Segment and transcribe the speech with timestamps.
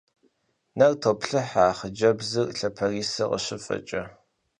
[0.77, 4.03] Нэр топлъызэ а хъыджбзыр лъапэрисэ къыщыфэкӏэ.